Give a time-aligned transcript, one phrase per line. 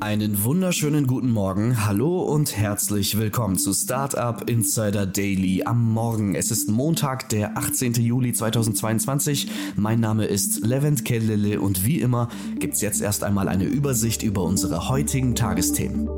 [0.00, 6.34] Einen wunderschönen guten Morgen, hallo und herzlich willkommen zu Startup Insider Daily am Morgen.
[6.34, 7.94] Es ist Montag, der 18.
[7.94, 9.48] Juli 2022.
[9.74, 12.28] Mein Name ist Levent Kellele und wie immer
[12.58, 16.08] gibt's jetzt erst einmal eine Übersicht über unsere heutigen Tagesthemen.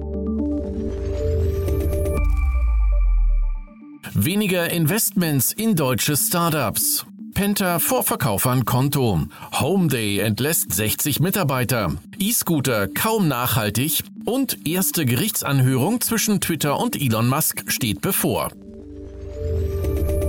[4.13, 7.07] Weniger Investments in deutsche Startups.
[7.39, 9.21] Penta Vorverkauf an Konto.
[9.53, 11.93] Homeday entlässt 60 Mitarbeiter.
[12.19, 14.03] E-Scooter kaum nachhaltig.
[14.25, 18.49] Und erste Gerichtsanhörung zwischen Twitter und Elon Musk steht bevor.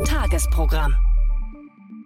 [0.05, 0.93] Tagesprogramm.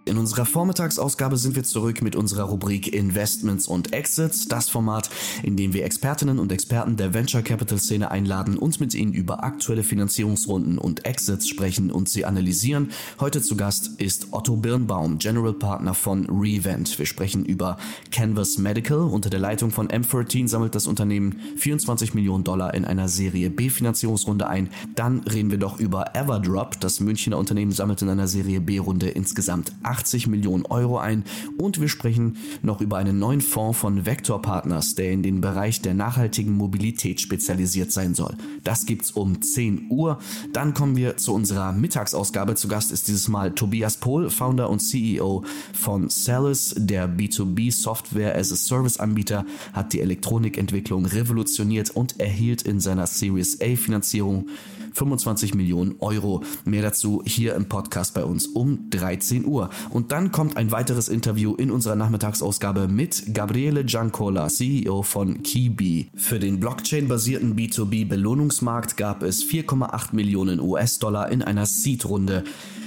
[0.06, 5.08] In unserer Vormittagsausgabe sind wir zurück mit unserer Rubrik Investments und Exits, das Format,
[5.42, 9.44] in dem wir Expertinnen und Experten der Venture Capital Szene einladen und mit ihnen über
[9.44, 12.90] aktuelle Finanzierungsrunden und Exits sprechen und sie analysieren.
[13.18, 16.98] Heute zu Gast ist Otto Birnbaum, General Partner von Revent.
[16.98, 17.78] Wir sprechen über
[18.10, 18.98] Canvas Medical.
[18.98, 23.70] Unter der Leitung von M13 sammelt das Unternehmen 24 Millionen Dollar in einer Serie B
[23.70, 24.68] Finanzierungsrunde ein.
[24.96, 26.78] Dann reden wir doch über Everdrop.
[26.80, 31.22] Das Münchner Unternehmen sammelt in einer Serie B Runde insgesamt 80 Millionen Euro ein
[31.56, 35.82] und wir sprechen noch über einen neuen Fonds von Vector Partners, der in den Bereich
[35.82, 38.34] der nachhaltigen Mobilität spezialisiert sein soll.
[38.64, 40.18] Das gibt's um 10 Uhr.
[40.52, 42.56] Dann kommen wir zu unserer Mittagsausgabe.
[42.56, 48.36] Zu Gast ist dieses Mal Tobias Pohl, Founder und CEO von Celis, der B2B Software
[48.36, 54.48] as a Service Anbieter, hat die Elektronikentwicklung revolutioniert und erhielt in seiner Series A Finanzierung
[54.94, 56.42] 25 Millionen Euro.
[56.64, 59.70] Mehr dazu hier im Podcast bei uns um 13 Uhr.
[59.90, 66.06] Und dann kommt ein weiteres Interview in unserer Nachmittagsausgabe mit Gabriele Giancola, CEO von Keybee.
[66.14, 72.44] Für den Blockchain-basierten B2B-Belohnungsmarkt gab es 4,8 Millionen US-Dollar in einer Seed-Runde.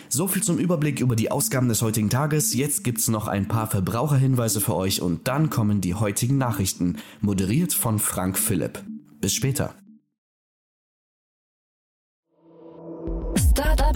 [0.10, 2.54] So viel zum Überblick über die Ausgaben des heutigen Tages.
[2.54, 7.74] Jetzt gibt's noch ein paar Verbraucherhinweise für euch und dann kommen die heutigen Nachrichten, moderiert
[7.74, 8.82] von Frank Philipp.
[9.20, 9.76] Bis später.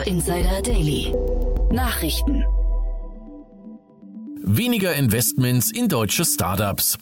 [0.05, 1.13] Insider Daily.
[1.71, 2.43] Nachrichten.
[4.43, 6.97] Weniger Investments in deutsche Startups.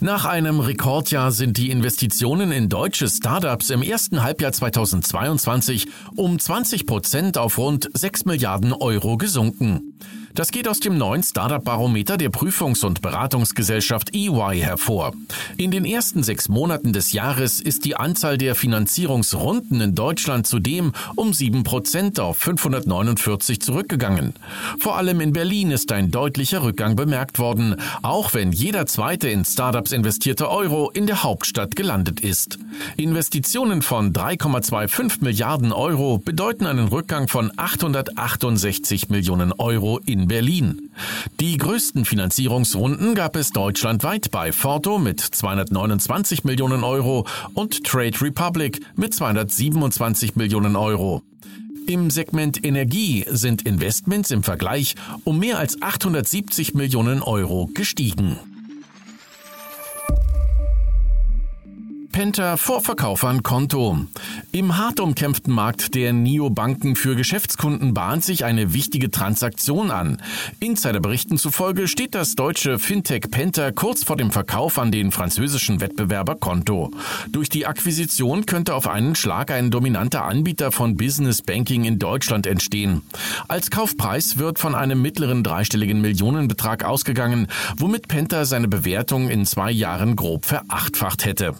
[0.00, 6.86] Nach einem Rekordjahr sind die Investitionen in deutsche Startups im ersten Halbjahr 2022 um 20
[6.86, 9.98] Prozent auf rund 6 Milliarden Euro gesunken.
[10.34, 15.12] Das geht aus dem neuen Startup-Barometer der Prüfungs- und Beratungsgesellschaft EY hervor.
[15.56, 20.92] In den ersten sechs Monaten des Jahres ist die Anzahl der Finanzierungsrunden in Deutschland zudem
[21.16, 24.34] um sieben Prozent auf 549 zurückgegangen.
[24.78, 29.44] Vor allem in Berlin ist ein deutlicher Rückgang bemerkt worden, auch wenn jeder zweite in
[29.44, 32.58] Startups investierte Euro in der Hauptstadt gelandet ist.
[32.96, 40.90] Investitionen von 3,25 Milliarden Euro bedeuten einen Rückgang von 868 Millionen Euro in in Berlin.
[41.40, 48.80] Die größten Finanzierungsrunden gab es deutschlandweit bei Forto mit 229 Millionen Euro und Trade Republic
[48.96, 51.22] mit 227 Millionen Euro.
[51.86, 54.94] Im Segment Energie sind Investments im Vergleich
[55.24, 58.38] um mehr als 870 Millionen Euro gestiegen.
[62.20, 63.96] Penta Vorverkauf an Konto.
[64.52, 70.20] Im hart umkämpften Markt der Neobanken für Geschäftskunden bahnt sich eine wichtige Transaktion an.
[70.58, 76.34] Insiderberichten zufolge steht das deutsche Fintech Penta kurz vor dem Verkauf an den französischen Wettbewerber
[76.34, 76.90] Konto.
[77.30, 82.46] Durch die Akquisition könnte auf einen Schlag ein dominanter Anbieter von Business Banking in Deutschland
[82.46, 83.00] entstehen.
[83.48, 87.46] Als Kaufpreis wird von einem mittleren dreistelligen Millionenbetrag ausgegangen,
[87.78, 91.54] womit Penta seine Bewertung in zwei Jahren grob verachtfacht hätte.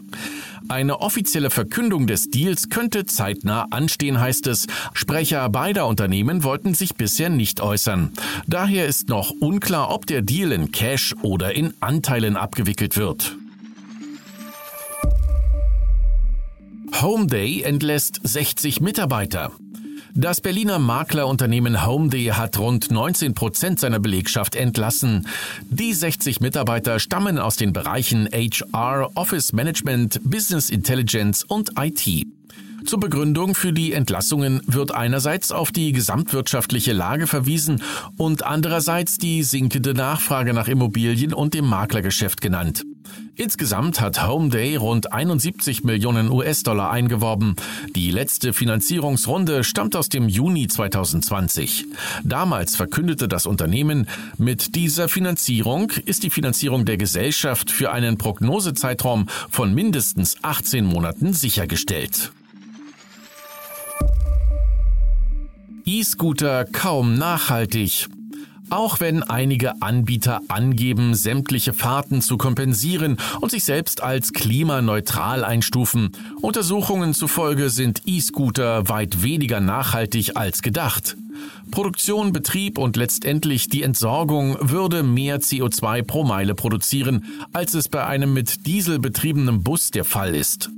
[0.71, 4.69] Eine offizielle Verkündung des Deals könnte zeitnah anstehen, heißt es.
[4.95, 8.13] Sprecher beider Unternehmen wollten sich bisher nicht äußern.
[8.47, 13.37] Daher ist noch unklar, ob der Deal in Cash oder in Anteilen abgewickelt wird.
[17.03, 19.51] Homeday entlässt 60 Mitarbeiter.
[20.15, 25.29] Das Berliner Maklerunternehmen Homeday hat rund 19 Prozent seiner Belegschaft entlassen.
[25.69, 32.27] Die 60 Mitarbeiter stammen aus den Bereichen HR, Office Management, Business Intelligence und IT.
[32.85, 37.81] Zur Begründung für die Entlassungen wird einerseits auf die gesamtwirtschaftliche Lage verwiesen
[38.17, 42.85] und andererseits die sinkende Nachfrage nach Immobilien und dem Maklergeschäft genannt.
[43.37, 47.57] Insgesamt hat Homeday rund 71 Millionen US-Dollar eingeworben.
[47.97, 51.87] Die letzte Finanzierungsrunde stammt aus dem Juni 2020.
[52.23, 59.27] Damals verkündete das Unternehmen, mit dieser Finanzierung ist die Finanzierung der Gesellschaft für einen Prognosezeitraum
[59.51, 62.33] von mindestens 18 Monaten sichergestellt.
[65.87, 68.09] E-Scooter kaum nachhaltig.
[68.71, 76.13] Auch wenn einige Anbieter angeben, sämtliche Fahrten zu kompensieren und sich selbst als klimaneutral einstufen,
[76.41, 81.17] Untersuchungen zufolge sind E-Scooter weit weniger nachhaltig als gedacht.
[81.73, 88.07] Produktion, Betrieb und letztendlich die Entsorgung würde mehr CO2 pro Meile produzieren, als es bei
[88.07, 90.71] einem mit Diesel betriebenem Bus der Fall ist.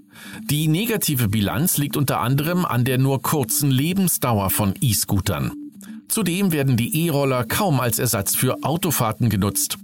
[0.49, 5.62] Die negative Bilanz liegt unter anderem an der nur kurzen Lebensdauer von E-Scootern.
[6.13, 9.79] Zudem werden die E-Roller kaum als Ersatz für Autofahrten genutzt.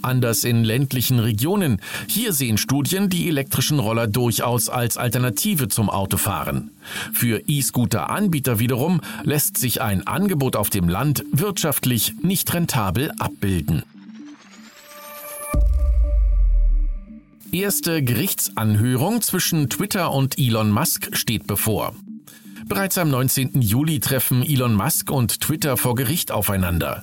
[0.00, 1.78] Anders in ländlichen Regionen.
[2.08, 6.70] Hier sehen Studien die elektrischen Roller durchaus als Alternative zum Autofahren.
[7.12, 13.82] Für E-Scooter-Anbieter wiederum lässt sich ein Angebot auf dem Land wirtschaftlich nicht rentabel abbilden.
[17.52, 21.94] Erste Gerichtsanhörung zwischen Twitter und Elon Musk steht bevor.
[22.66, 23.60] Bereits am 19.
[23.60, 27.02] Juli treffen Elon Musk und Twitter vor Gericht aufeinander.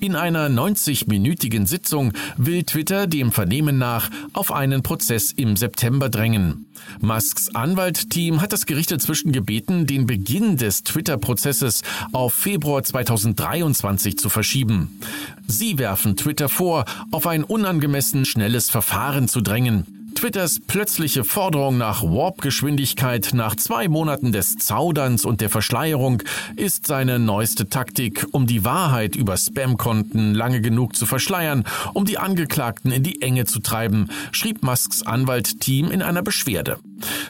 [0.00, 6.66] In einer 90-minütigen Sitzung will Twitter dem Vernehmen nach auf einen Prozess im September drängen.
[7.00, 11.82] Musks Anwaltteam hat das Gericht inzwischen gebeten, den Beginn des Twitter-Prozesses
[12.12, 15.00] auf Februar 2023 zu verschieben.
[15.46, 19.97] Sie werfen Twitter vor, auf ein unangemessen schnelles Verfahren zu drängen.
[20.18, 26.24] Twitters plötzliche Forderung nach Warp-Geschwindigkeit nach zwei Monaten des Zauderns und der Verschleierung
[26.56, 31.62] ist seine neueste Taktik, um die Wahrheit über Spam-Konten lange genug zu verschleiern,
[31.94, 36.78] um die Angeklagten in die Enge zu treiben, schrieb Musks Anwalt Team in einer Beschwerde.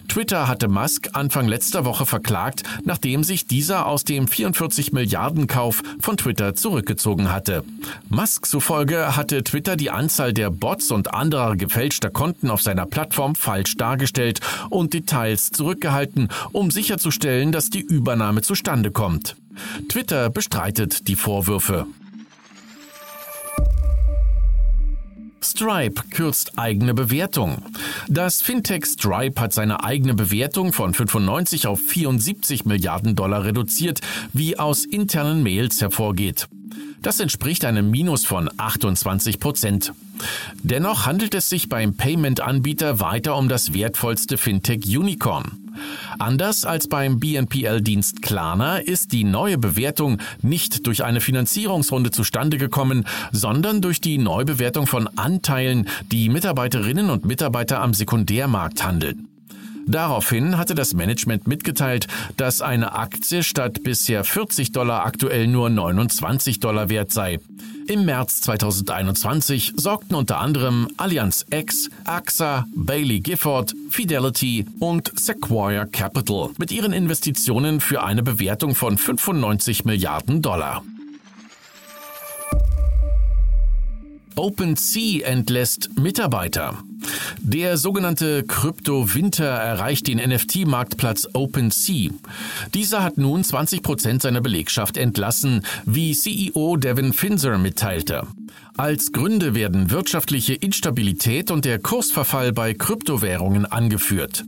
[0.09, 5.83] Twitter hatte Musk Anfang letzter Woche verklagt, nachdem sich dieser aus dem 44 Milliarden Kauf
[6.01, 7.65] von Twitter zurückgezogen hatte.
[8.09, 13.35] Musk zufolge hatte Twitter die Anzahl der Bots und anderer gefälschter Konten auf seiner Plattform
[13.35, 19.37] falsch dargestellt und Details zurückgehalten, um sicherzustellen, dass die Übernahme zustande kommt.
[19.89, 21.87] Twitter bestreitet die Vorwürfe.
[25.43, 27.63] Stripe kürzt eigene Bewertung.
[28.09, 34.01] Das Fintech Stripe hat seine eigene Bewertung von 95 auf 74 Milliarden Dollar reduziert,
[34.33, 36.49] wie aus internen Mails hervorgeht.
[37.03, 39.93] Das entspricht einem Minus von 28 Prozent.
[40.63, 45.68] Dennoch handelt es sich beim Payment-Anbieter weiter um das wertvollste Fintech-Unicorn.
[46.19, 53.05] Anders als beim BNPL-Dienst Klarna ist die neue Bewertung nicht durch eine Finanzierungsrunde zustande gekommen,
[53.33, 59.29] sondern durch die Neubewertung von Anteilen, die Mitarbeiterinnen und Mitarbeiter am Sekundärmarkt handeln.
[59.89, 66.61] Daraufhin hatte das Management mitgeteilt, dass eine Aktie statt bisher 40 Dollar aktuell nur 29
[66.61, 67.39] Dollar wert sei.
[67.89, 76.51] Im März 2021 sorgten unter anderem Allianz X, AXA, Bailey Gifford, Fidelity und Sequoia Capital
[76.59, 80.83] mit ihren Investitionen für eine Bewertung von 95 Milliarden Dollar.
[84.37, 86.77] OpenSea entlässt Mitarbeiter.
[87.39, 92.11] Der sogenannte Krypto-Winter erreicht den NFT-Marktplatz OpenSea.
[92.75, 98.27] Dieser hat nun 20 Prozent seiner Belegschaft entlassen, wie CEO Devin Finzer mitteilte.
[98.77, 104.45] Als Gründe werden wirtschaftliche Instabilität und der Kursverfall bei Kryptowährungen angeführt.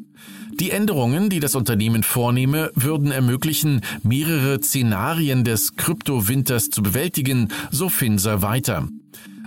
[0.61, 7.89] Die Änderungen, die das Unternehmen vornehme, würden ermöglichen, mehrere Szenarien des Kryptowinters zu bewältigen, so
[7.89, 8.87] Finzer weiter.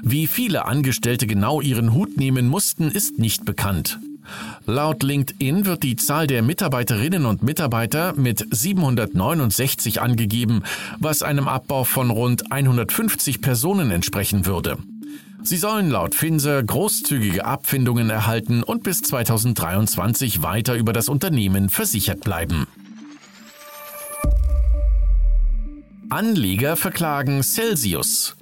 [0.05, 3.99] Wie viele Angestellte genau ihren Hut nehmen mussten, ist nicht bekannt.
[4.65, 10.63] Laut LinkedIn wird die Zahl der Mitarbeiterinnen und Mitarbeiter mit 769 angegeben,
[10.99, 14.77] was einem Abbau von rund 150 Personen entsprechen würde.
[15.41, 22.19] Sie sollen laut Finser großzügige Abfindungen erhalten und bis 2023 weiter über das Unternehmen versichert
[22.25, 22.67] bleiben.
[26.09, 28.35] Anleger verklagen Celsius.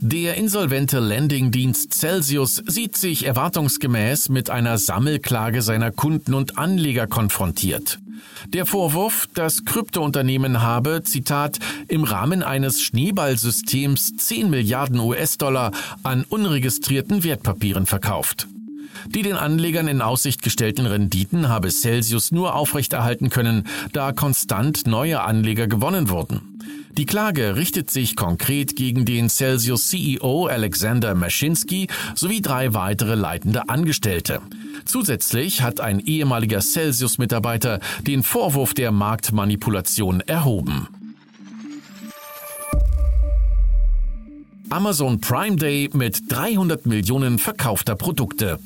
[0.00, 7.98] Der insolvente Lending-Dienst Celsius sieht sich erwartungsgemäß mit einer Sammelklage seiner Kunden und Anleger konfrontiert.
[8.48, 15.72] Der Vorwurf, das Kryptounternehmen habe, Zitat, im Rahmen eines Schneeballsystems 10 Milliarden US-Dollar
[16.02, 18.46] an unregistrierten Wertpapieren verkauft.
[19.06, 25.22] Die den Anlegern in Aussicht gestellten Renditen habe Celsius nur aufrechterhalten können, da konstant neue
[25.22, 26.57] Anleger gewonnen wurden.
[26.98, 31.86] Die Klage richtet sich konkret gegen den Celsius CEO Alexander Maschinsky
[32.16, 34.40] sowie drei weitere leitende Angestellte.
[34.84, 40.88] Zusätzlich hat ein ehemaliger Celsius-Mitarbeiter den Vorwurf der Marktmanipulation erhoben.
[44.68, 48.58] Amazon Prime Day mit 300 Millionen verkaufter Produkte.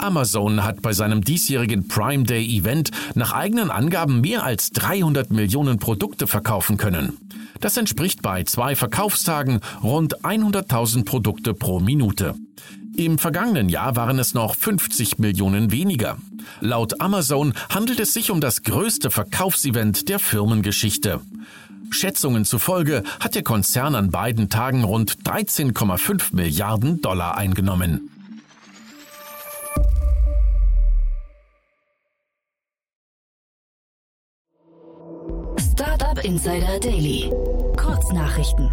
[0.00, 5.78] Amazon hat bei seinem diesjährigen Prime Day Event nach eigenen Angaben mehr als 300 Millionen
[5.78, 7.16] Produkte verkaufen können.
[7.60, 12.34] Das entspricht bei zwei Verkaufstagen rund 100.000 Produkte pro Minute.
[12.96, 16.18] Im vergangenen Jahr waren es noch 50 Millionen weniger.
[16.60, 21.20] Laut Amazon handelt es sich um das größte Verkaufsevent der Firmengeschichte.
[21.90, 28.10] Schätzungen zufolge hat der Konzern an beiden Tagen rund 13,5 Milliarden Dollar eingenommen.
[35.98, 37.28] Startup Insider Daily.
[37.76, 38.70] Kurznachrichten.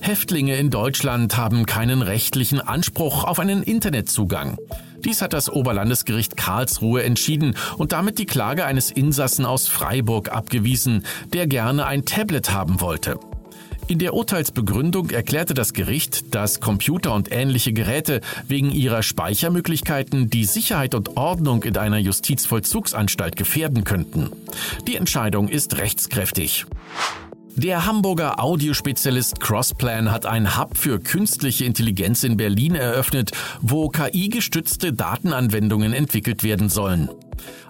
[0.00, 4.56] Häftlinge in Deutschland haben keinen rechtlichen Anspruch auf einen Internetzugang.
[5.04, 11.04] Dies hat das Oberlandesgericht Karlsruhe entschieden und damit die Klage eines Insassen aus Freiburg abgewiesen,
[11.32, 13.18] der gerne ein Tablet haben wollte.
[13.86, 20.44] In der Urteilsbegründung erklärte das Gericht, dass Computer und ähnliche Geräte wegen ihrer Speichermöglichkeiten die
[20.44, 24.30] Sicherheit und Ordnung in einer Justizvollzugsanstalt gefährden könnten.
[24.86, 26.64] Die Entscheidung ist rechtskräftig.
[27.56, 34.92] Der Hamburger Audiospezialist Crossplan hat ein Hub für künstliche Intelligenz in Berlin eröffnet, wo KI-gestützte
[34.92, 37.10] Datenanwendungen entwickelt werden sollen.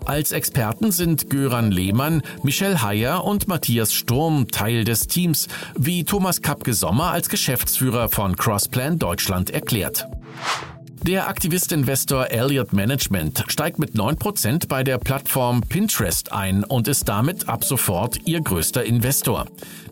[0.05, 6.43] Als Experten sind Göran Lehmann, Michelle Heyer und Matthias Sturm Teil des Teams, wie Thomas
[6.43, 10.07] Kapke-Sommer als Geschäftsführer von Crossplan Deutschland erklärt.
[11.07, 17.47] Der Aktivist-Investor Elliott Management steigt mit 9% bei der Plattform Pinterest ein und ist damit
[17.47, 19.45] ab sofort ihr größter Investor.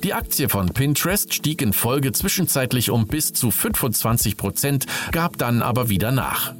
[0.02, 5.90] Die Aktie von Pinterest stieg in Folge zwischenzeitlich um bis zu 25%, gab dann aber
[5.90, 6.54] wieder nach.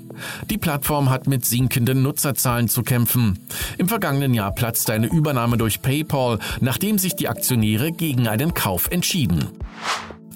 [0.51, 3.39] Die Plattform hat mit sinkenden Nutzerzahlen zu kämpfen.
[3.79, 8.89] Im vergangenen Jahr platzte eine Übernahme durch PayPal, nachdem sich die Aktionäre gegen einen Kauf
[8.91, 9.49] entschieden.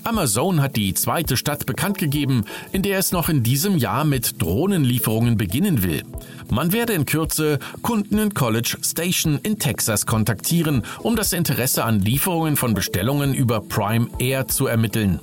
[0.06, 4.40] Amazon hat die zweite Stadt bekannt gegeben, in der es noch in diesem Jahr mit
[4.40, 6.04] Drohnenlieferungen beginnen will.
[6.48, 11.98] Man werde in Kürze Kunden in College Station in Texas kontaktieren, um das Interesse an
[11.98, 15.18] Lieferungen von Bestellungen über Prime Air zu ermitteln.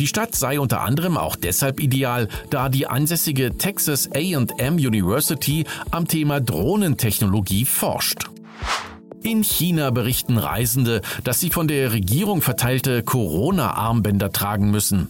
[0.00, 6.08] Die Stadt sei unter anderem auch deshalb ideal, da die ansässige Texas AM University am
[6.08, 8.28] Thema Drohnentechnologie forscht.
[9.26, 15.08] In China berichten Reisende, dass sie von der Regierung verteilte Corona-Armbänder tragen müssen.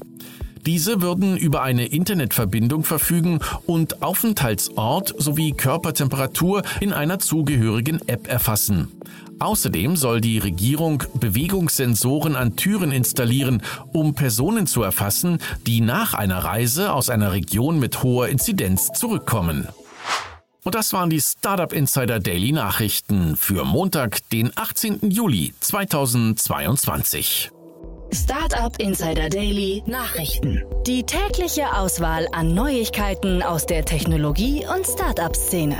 [0.65, 8.89] Diese würden über eine Internetverbindung verfügen und Aufenthaltsort sowie Körpertemperatur in einer zugehörigen App erfassen.
[9.39, 16.39] Außerdem soll die Regierung Bewegungssensoren an Türen installieren, um Personen zu erfassen, die nach einer
[16.39, 19.69] Reise aus einer Region mit hoher Inzidenz zurückkommen.
[20.67, 25.11] Und das waren die Startup Insider Daily Nachrichten für Montag, den 18.
[25.13, 27.53] Juli 2022.
[28.13, 30.65] Startup Insider Daily Nachrichten.
[30.85, 35.77] Die tägliche Auswahl an Neuigkeiten aus der Technologie- und Startup-Szene.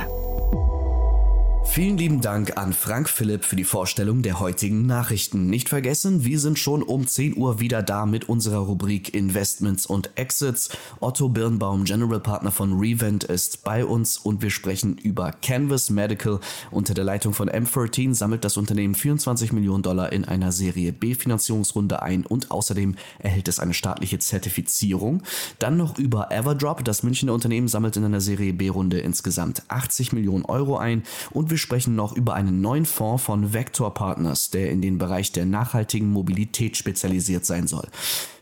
[1.69, 5.47] Vielen lieben Dank an Frank Philipp für die Vorstellung der heutigen Nachrichten.
[5.47, 10.09] Nicht vergessen, wir sind schon um 10 Uhr wieder da mit unserer Rubrik Investments und
[10.15, 10.69] Exits.
[11.01, 16.39] Otto Birnbaum, General Partner von Revent, ist bei uns und wir sprechen über Canvas Medical.
[16.71, 21.13] Unter der Leitung von M13 sammelt das Unternehmen 24 Millionen Dollar in einer Serie B
[21.13, 25.21] Finanzierungsrunde ein und außerdem erhält es eine staatliche Zertifizierung.
[25.59, 26.83] Dann noch über Everdrop.
[26.83, 31.51] Das Münchner Unternehmen sammelt in einer Serie B Runde insgesamt 80 Millionen Euro ein und
[31.51, 35.31] wir wir sprechen noch über einen neuen Fonds von Vector Partners, der in den Bereich
[35.31, 37.87] der nachhaltigen Mobilität spezialisiert sein soll.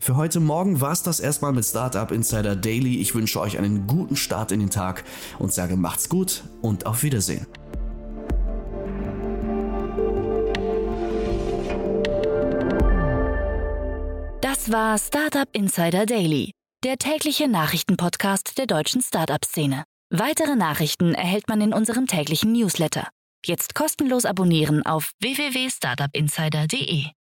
[0.01, 2.97] Für heute Morgen war es das erstmal mit Startup Insider Daily.
[2.97, 5.05] Ich wünsche euch einen guten Start in den Tag
[5.39, 7.47] und sage macht's gut und auf Wiedersehen.
[14.41, 16.51] Das war Startup Insider Daily,
[16.83, 19.85] der tägliche Nachrichtenpodcast der deutschen Startup-Szene.
[20.17, 23.09] Weitere Nachrichten erhält man in unserem täglichen Newsletter.
[23.45, 27.07] Jetzt kostenlos abonnieren auf www.startupinsider.de.